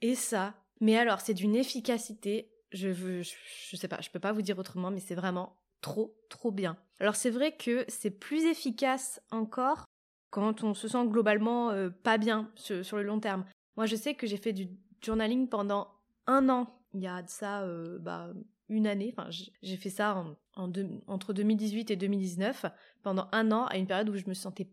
[0.02, 4.34] Et ça, mais alors, c'est d'une efficacité, je veux, je, sais pas, je peux pas
[4.34, 6.78] vous dire autrement, mais c'est vraiment trop, trop bien.
[7.00, 9.86] Alors, c'est vrai que c'est plus efficace encore
[10.30, 13.46] quand on se sent globalement euh, pas bien sur, le long terme.
[13.78, 14.68] Moi, je sais que j'ai fait du
[15.02, 15.88] journaling pendant
[16.28, 18.32] un an il y a de ça euh, bah,
[18.70, 19.14] une année.
[19.16, 20.24] Enfin, j'ai fait ça
[20.56, 20.72] en,
[21.08, 22.66] entre 2018 et 2019
[23.04, 24.68] pendant un an à une période où je me sentais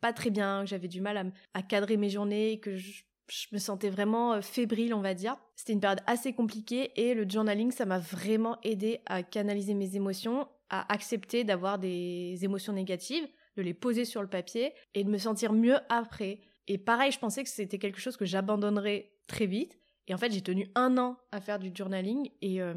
[0.00, 3.04] pas très bien, que j'avais du mal à, cadrer mes journées, que je,
[3.52, 5.36] me sentais vraiment euh, fébrile, on va dire.
[5.56, 9.96] C'était une période assez compliquée et le journaling, ça m'a vraiment aidé à canaliser mes
[9.96, 15.10] émotions, à accepter d'avoir des émotions négatives, de les poser sur le papier et de
[15.10, 16.40] me sentir mieux après.
[16.66, 19.78] Et pareil, je pensais que c'était quelque chose que j'abandonnerais très vite.
[20.06, 22.74] Et en fait, j'ai tenu un an à faire du journaling et euh,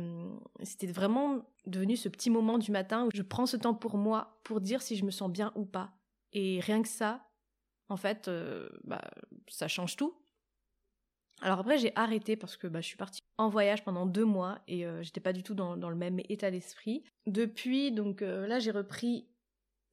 [0.63, 4.39] c'était vraiment devenu ce petit moment du matin où je prends ce temps pour moi
[4.43, 5.91] pour dire si je me sens bien ou pas.
[6.31, 7.27] Et rien que ça,
[7.89, 9.01] en fait, euh, bah,
[9.47, 10.13] ça change tout.
[11.41, 14.59] Alors après, j'ai arrêté parce que bah, je suis partie en voyage pendant deux mois
[14.67, 17.03] et euh, j'étais pas du tout dans, dans le même état d'esprit.
[17.27, 19.27] Depuis, donc là, j'ai repris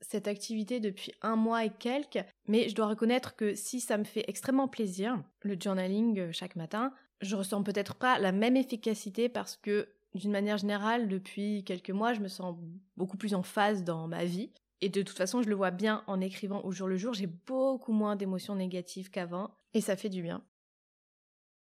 [0.01, 4.05] cette activité depuis un mois et quelques, mais je dois reconnaître que si ça me
[4.05, 9.57] fait extrêmement plaisir, le journaling chaque matin, je ressens peut-être pas la même efficacité parce
[9.57, 12.57] que d'une manière générale, depuis quelques mois, je me sens
[12.97, 14.51] beaucoup plus en phase dans ma vie.
[14.81, 17.27] Et de toute façon, je le vois bien en écrivant au jour le jour, j'ai
[17.27, 20.45] beaucoup moins d'émotions négatives qu'avant, et ça fait du bien.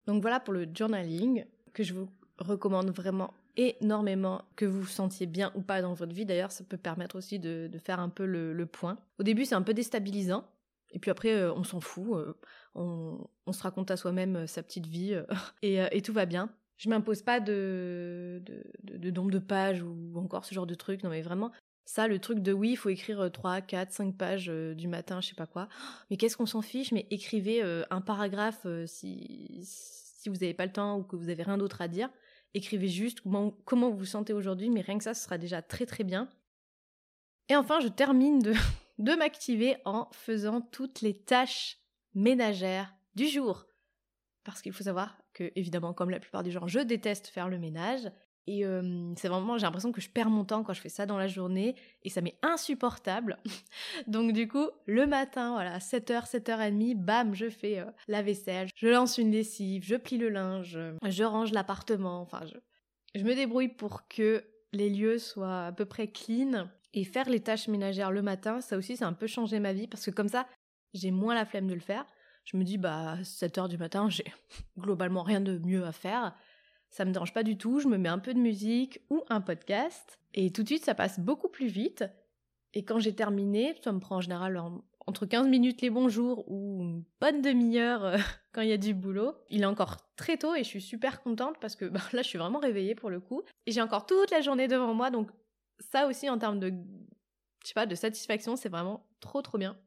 [0.08, 5.26] Donc voilà pour le journaling, que je vous recommande vraiment énormément, que vous vous sentiez
[5.26, 6.26] bien ou pas dans votre vie.
[6.26, 8.98] D'ailleurs, ça peut permettre aussi de, faire un peu le point.
[9.20, 10.46] Au début, c'est un peu déstabilisant,
[10.92, 12.34] et puis après, euh, on s'en fout, euh,
[12.76, 15.16] on, se raconte à soi-même euh, sa petite vie
[15.62, 16.50] et, tout va bien.
[16.78, 18.42] Je m'impose pas de,
[18.84, 21.04] de, nombre de pages ou encore ce genre de truc.
[21.04, 21.52] Non mais vraiment,
[21.90, 25.30] ça, le truc de oui, il faut écrire 3, 4, 5 pages du matin, je
[25.30, 25.70] sais pas quoi.
[26.10, 26.92] Mais qu'est-ce qu'on s'en fiche?
[26.92, 29.62] Mais écrivez un paragraphe si,
[30.20, 32.10] si vous n'avez pas le temps ou que vous avez rien d'autre à dire.
[32.54, 35.62] Écrivez juste comment, comment vous vous sentez aujourd'hui, mais rien que ça, ce sera déjà
[35.62, 36.30] très très bien.
[37.48, 38.54] Et enfin, je termine de,
[39.00, 41.78] de m'activer en faisant toutes les tâches
[42.14, 43.66] ménagères du jour.
[44.44, 47.60] Parce qu'il faut savoir que, évidemment, comme la plupart des gens, je déteste faire le
[47.60, 48.12] ménage.
[48.52, 48.66] Et
[49.16, 51.28] c'est vraiment, j'ai l'impression que je perds mon temps quand je fais ça dans la
[51.28, 53.38] journée et ça m'est insupportable.
[54.08, 59.20] Donc du coup, le matin, voilà, 7h, 7h30, bam, je fais la vaisselle, je lance
[59.20, 62.56] une lessive, je plie le linge, je range l'appartement, enfin, je,
[63.20, 67.42] je me débrouille pour que les lieux soient à peu près clean et faire les
[67.42, 70.12] tâches ménagères le matin, ça aussi, ça a un peu changé ma vie parce que
[70.12, 70.48] comme ça,
[70.96, 72.08] j'ai moins la flemme de le faire.
[72.46, 74.26] Je me dis, bah, 7 heures du matin, j'ai
[74.80, 76.36] globalement rien de mieux à faire.
[76.90, 79.42] Ça me dérange pas du tout, je me mets un peu de musique ou un
[79.42, 82.06] podcast et tout de suite, ça passe beaucoup plus vite.
[82.74, 84.62] Et quand j'ai terminé, ça me prend en général
[85.08, 88.18] entre 15 minutes les bons jours ou une bonne demi-heure euh,
[88.54, 89.34] quand il y a du boulot.
[89.50, 92.28] Il est encore très tôt et je suis super contente parce que bah, là, je
[92.28, 93.42] suis vraiment réveillée pour le coup.
[93.66, 95.32] Et j'ai encore toute la journée devant moi, donc
[95.80, 96.70] ça aussi en termes de,
[97.64, 99.78] je sais pas, de satisfaction, c'est vraiment trop trop bien.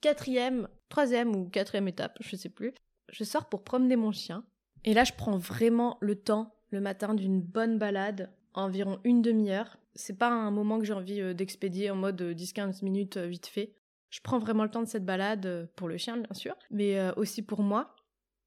[0.00, 2.72] Quatrième, troisième ou quatrième étape, je sais plus.
[3.10, 4.44] Je sors pour promener mon chien.
[4.86, 9.78] Et là, je prends vraiment le temps le matin d'une bonne balade, environ une demi-heure.
[9.94, 13.26] C'est pas un moment que j'ai envie euh, d'expédier en mode 10-15 euh, minutes euh,
[13.26, 13.74] vite fait.
[14.10, 17.42] Je prends vraiment le temps de cette balade pour le chien, bien sûr, mais aussi
[17.42, 17.96] pour moi.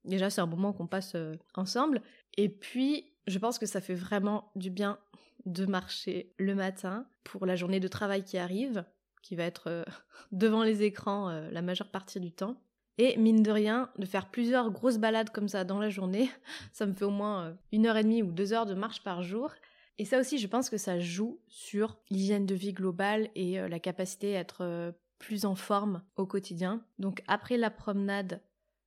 [0.06, 1.18] Déjà, c'est un moment qu'on passe
[1.54, 2.02] ensemble.
[2.38, 4.98] Et puis, je pense que ça fait vraiment du bien
[5.46, 8.86] de marcher le matin pour la journée de travail qui arrive,
[9.22, 9.86] qui va être
[10.32, 12.56] devant les écrans la majeure partie du temps.
[13.02, 16.30] Et mine de rien, de faire plusieurs grosses balades comme ça dans la journée,
[16.74, 19.04] ça me fait au moins euh, une heure et demie ou deux heures de marche
[19.04, 19.54] par jour.
[19.98, 23.70] Et ça aussi, je pense que ça joue sur l'hygiène de vie globale et euh,
[23.70, 26.84] la capacité à être euh, plus en forme au quotidien.
[27.00, 28.42] Donc après la promenade,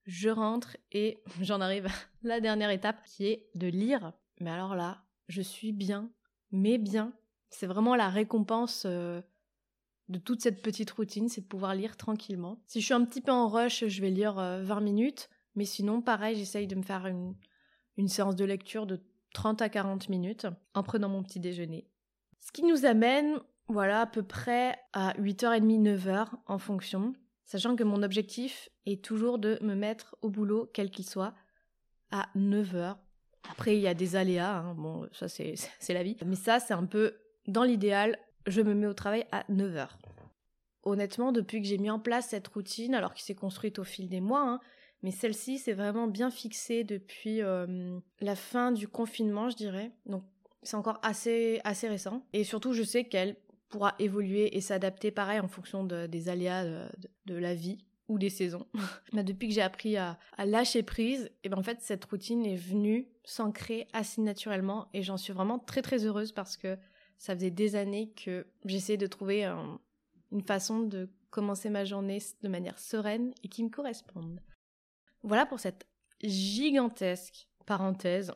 [0.04, 4.12] je rentre et j'en arrive à la dernière étape qui est de lire.
[4.40, 6.10] Mais alors là, je suis bien,
[6.50, 7.14] mais bien.
[7.48, 8.86] C'est vraiment la récompense
[10.08, 12.62] de toute cette petite routine, c'est de pouvoir lire tranquillement.
[12.66, 15.64] Si je suis un petit peu en rush, je vais lire 20 euh, minutes, mais
[15.64, 17.34] sinon, pareil, j'essaye de me faire une,
[17.96, 19.00] une séance de lecture de
[19.34, 21.88] 30 à 40 minutes en prenant mon petit déjeuner.
[22.40, 23.38] Ce qui nous amène,
[23.68, 29.38] voilà, à peu près à 8h30, 9h en fonction, sachant que mon objectif est toujours
[29.38, 31.34] de me mettre au boulot, quel qu'il soit,
[32.10, 32.96] à 9h.
[33.50, 34.74] Après, il y a des aléas, hein.
[34.74, 35.54] bon, ça c'est
[35.88, 36.16] la vie.
[36.24, 37.14] Mais ça, c'est un peu,
[37.46, 39.88] dans l'idéal, je me mets au travail à 9h.
[40.84, 44.08] Honnêtement, depuis que j'ai mis en place cette routine, alors qui s'est construite au fil
[44.08, 44.60] des mois, hein,
[45.02, 49.90] mais celle-ci s'est vraiment bien fixée depuis euh, la fin du confinement, je dirais.
[50.06, 50.24] Donc
[50.62, 52.24] c'est encore assez, assez récent.
[52.32, 53.36] Et surtout, je sais qu'elle
[53.68, 56.64] pourra évoluer et s'adapter pareil en fonction des aléas
[57.26, 58.66] de, la vie ou des saisons.
[59.12, 62.56] Mais depuis que j'ai appris à, lâcher prise, et ben en fait cette routine est
[62.56, 66.76] venue s'ancrer assez naturellement et j'en suis vraiment très très heureuse parce que
[67.22, 72.48] ça faisait des années que j'essayais de trouver une façon de commencer ma journée de
[72.48, 74.40] manière sereine et qui me corresponde.
[75.22, 75.86] Voilà pour cette
[76.20, 78.32] gigantesque parenthèse.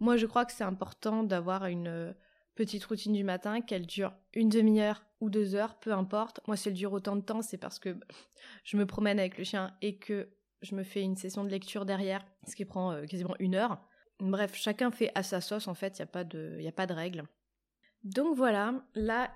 [0.00, 2.12] Moi, je crois que c'est important d'avoir une euh,
[2.54, 6.40] petite routine du matin, qu'elle dure une demi-heure ou deux heures, peu importe.
[6.46, 7.94] Moi, si elle dure autant de temps, c'est parce que
[8.64, 10.30] je me promène avec le chien et que
[10.62, 13.86] je me fais une session de lecture derrière, ce qui prend euh, quasiment une heure.
[14.18, 16.86] Bref, chacun fait à sa sauce, en fait, il n'y a, pas de, a pas
[16.86, 17.26] de règle.
[18.04, 19.30] Donc voilà, là,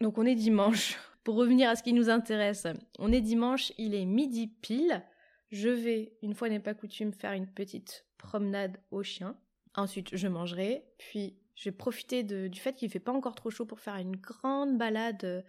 [0.00, 0.98] donc on est dimanche.
[1.24, 2.68] Pour revenir à ce qui nous intéresse,
[3.00, 5.02] on est dimanche, il est midi pile.
[5.50, 9.36] Je vais, une fois n'est pas coutume, faire une petite promenade au chien.
[9.74, 13.66] Ensuite, je mangerai, puis je vais profiter du fait qu'il fait pas encore trop chaud
[13.66, 15.42] pour faire une grande balade euh,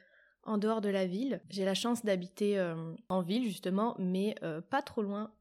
[0.44, 1.42] en dehors de la ville.
[1.50, 5.32] J'ai la chance d'habiter euh, en ville justement, mais euh, pas trop loin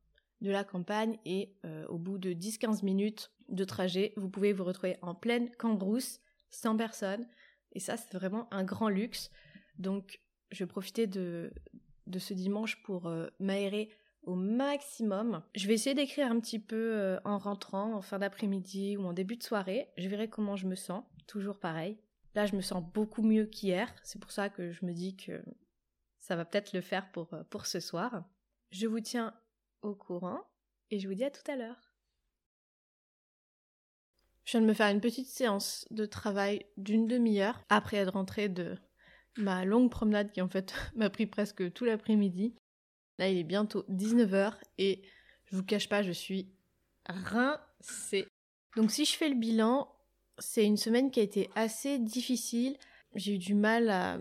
[0.43, 1.55] de la campagne et
[1.89, 6.77] au bout de 10-15 minutes de trajet, vous pouvez vous retrouver en pleine cambrousse 100
[6.77, 7.27] personnes.
[7.73, 9.31] Et ça, c'est vraiment un grand luxe.
[9.79, 11.53] Donc, je vais profiter de,
[12.19, 13.91] ce dimanche pour euh, m'aérer
[14.23, 15.43] au maximum.
[15.55, 19.13] Je vais essayer d'écrire un petit peu euh, en rentrant, en fin d'après-midi ou en
[19.13, 19.89] début de soirée.
[19.97, 21.05] Je verrai comment je me sens.
[21.27, 21.99] Toujours pareil.
[22.35, 23.95] Là, je me sens beaucoup mieux qu'hier.
[24.03, 25.43] C'est pour ça que je me dis que
[26.19, 28.25] ça va peut-être le faire pour, euh, pour ce soir.
[28.71, 29.35] Je vous tiens
[29.83, 30.41] au courant
[30.91, 31.86] et je vous dis à tout à l'heure.
[34.47, 38.49] Je viens de me faire une petite séance de travail d'une demi-heure après être rentrée
[38.49, 38.77] de
[39.37, 42.55] ma longue promenade qui en fait m'a pris presque tout l'après-midi.
[43.19, 45.03] Là, il est bientôt 19h et
[45.47, 46.49] je vous cache pas, je suis
[47.07, 48.29] rincée.
[48.77, 49.93] Donc si je fais le bilan,
[50.39, 52.77] c'est une semaine qui a été assez difficile.
[53.17, 54.19] J'ai eu du mal à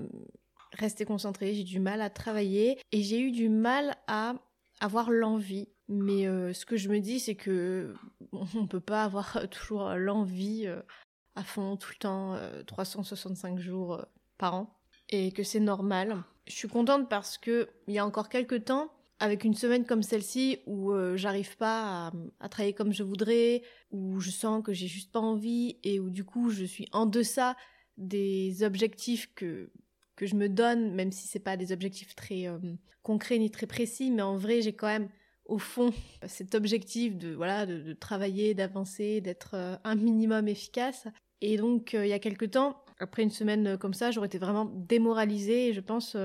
[0.72, 4.34] rester concentrée, j'ai du mal à travailler et j'ai eu du mal à
[4.80, 7.94] avoir l'envie mais euh, ce que je me dis, c'est que
[8.32, 10.82] on peut pas avoir toujours l'envie euh,
[11.36, 14.06] à fond tout le temps, 365 euh, jours
[14.38, 16.24] par an, et que c'est normal.
[16.48, 20.04] Je suis contente parce que il y a encore quelques temps, avec une semaine comme
[20.04, 24.88] celle-ci où j'arrive pas à, à, travailler comme je voudrais, où je sens que j'ai
[24.88, 27.56] juste pas envie et où du coup je suis en deçà
[27.98, 29.72] des objectifs que
[30.18, 32.46] que je me donne, même si c'est pas des objectifs très
[33.04, 35.10] concrets ni très précis, mais en vrai j'ai quand même
[35.46, 35.94] au fond
[36.28, 41.08] cet objectif de voilà de, travailler, d'avancer, d'être euh, un minimum efficace.
[41.42, 44.28] Et donc euh, il y a quelque temps, après une semaine euh, comme ça, j'aurais
[44.28, 46.18] été vraiment démoralisée et je pense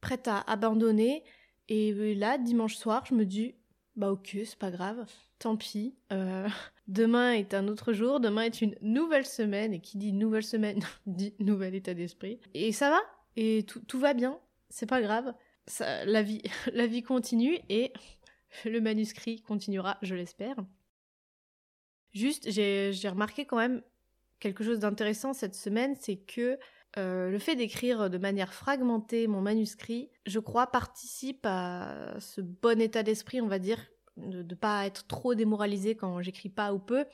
[0.00, 1.24] prête à abandonner.
[1.68, 3.54] Et là, dimanche soir, je me dis
[3.96, 5.06] bah ok, c'est pas grave,
[5.38, 5.94] tant pis.
[6.88, 10.80] demain est un autre jour, demain est une nouvelle semaine et qui dit nouvelle semaine
[11.06, 12.40] dit nouvel état d'esprit.
[12.54, 13.00] Et ça va
[13.36, 14.38] et tout, tout va bien,
[14.70, 15.34] c'est pas grave.
[15.66, 17.92] Ça, la vie, la vie continue et
[18.64, 20.56] le manuscrit continuera, je l'espère.
[22.12, 23.82] Juste, j'ai remarqué quand même
[24.40, 26.58] quelque chose d'intéressant cette semaine, c'est que
[26.98, 32.80] euh, le fait d'écrire de manière fragmentée mon manuscrit, je crois, participe à ce bon
[32.80, 33.78] état d'esprit, on va dire,
[34.16, 37.04] de ne pas être trop démoralisé quand j'écris pas ou peu.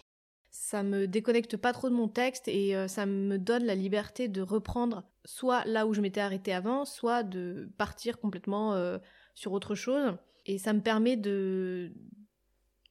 [0.51, 4.29] Ça me déconnecte pas trop de mon texte et euh, ça me donne la liberté
[4.29, 8.99] de reprendre soit là où je m'étais arrêtée avant, soit de partir complètement euh,
[9.35, 10.17] sur autre chose.
[10.47, 11.93] Et ça me permet de,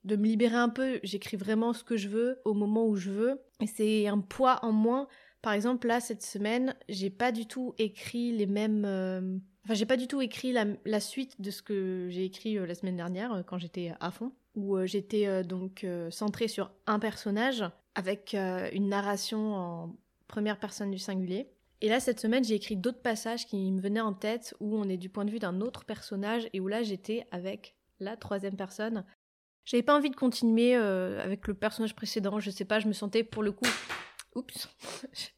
[0.04, 1.00] de me libérer un peu.
[1.04, 3.42] J'écris vraiment ce que je veux au moment où je veux.
[3.60, 5.08] Et c'est un poids en moins.
[5.42, 9.86] Par exemple, là, cette semaine, j'ai pas du tout écrit les mêmes, euh, Enfin, j'ai
[9.86, 13.60] pas du tout écrit la, suite de ce que j'ai écrit la semaine dernière quand
[13.60, 19.96] j'étais à fond, où j'étais donc centrée sur un personnage avec une narration en
[20.28, 21.48] première personne du singulier.
[21.82, 24.88] Et là, cette semaine, j'ai écrit d'autres passages qui me venaient en tête où on
[24.88, 28.56] est du point de vue d'un autre personnage et où là, j'étais avec la troisième
[28.56, 29.04] personne.
[29.66, 32.94] J'avais pas envie de continuer euh, avec le personnage précédent, je sais pas, je me
[32.94, 33.68] sentais pour le coup.
[34.36, 34.70] Oups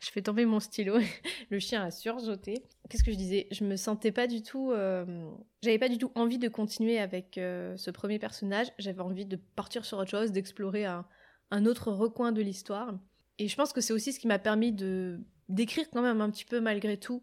[0.00, 0.98] Je fais tomber mon stylo,
[1.50, 2.62] le chien a sursauté.
[2.88, 3.48] Qu'est-ce que je disais?
[3.50, 4.70] Je me sentais pas du tout.
[4.70, 5.28] Euh,
[5.62, 9.36] j'avais pas du tout envie de continuer avec euh, ce premier personnage, j'avais envie de
[9.36, 11.06] partir sur autre chose, d'explorer un,
[11.50, 12.94] un autre recoin de l'histoire.
[13.38, 16.30] Et je pense que c'est aussi ce qui m'a permis de d'écrire quand même un
[16.30, 17.22] petit peu malgré tout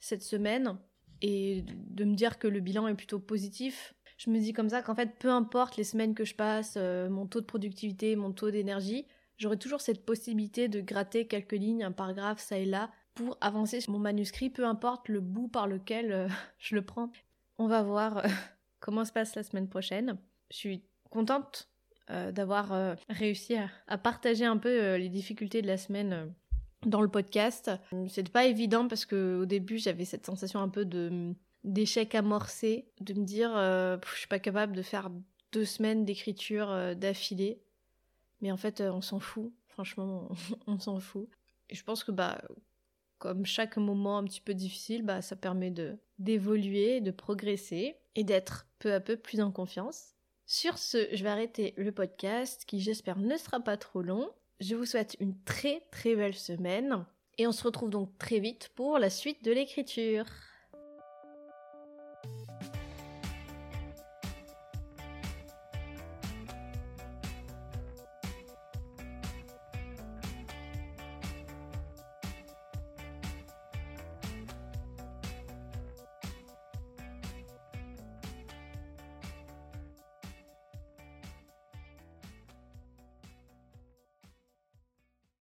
[0.00, 0.78] cette semaine
[1.22, 3.94] et de me dire que le bilan est plutôt positif.
[4.18, 7.08] Je me dis comme ça qu'en fait, peu importe les semaines que je passe, euh,
[7.08, 9.06] mon taux de productivité, mon taux d'énergie,
[9.36, 13.80] j'aurai toujours cette possibilité de gratter quelques lignes, un paragraphe, ça et là, pour avancer
[13.80, 17.10] sur mon manuscrit, peu importe le bout par lequel euh, je le prends.
[17.58, 18.28] On va voir euh,
[18.80, 20.18] comment se passe la semaine prochaine.
[20.50, 21.68] Je suis contente
[22.08, 23.56] d'avoir réussi
[23.88, 26.32] à, partager un peu les difficultés de la semaine
[26.86, 27.70] dans le podcast.
[28.08, 31.34] C'était pas évident parce que au début j'avais cette sensation un peu de
[31.64, 35.10] d'échec amorcé, de me dire euh, je suis pas capable de faire
[35.52, 37.60] deux semaines d'écriture euh, d'affilée.
[38.40, 40.28] Mais en fait euh, on s'en fout, franchement
[40.66, 41.28] on, s'en fout.
[41.68, 42.40] Et je pense que bah
[43.18, 48.24] comme chaque moment un petit peu difficile, bah ça permet de d'évoluer, de progresser et
[48.24, 50.14] d'être peu à peu plus en confiance.
[50.46, 54.30] Sur ce, je vais arrêter le podcast qui j'espère ne sera pas trop long.
[54.60, 57.04] Je vous souhaite une très très belle semaine
[57.36, 60.24] et on se retrouve donc très vite pour la suite de l'écriture.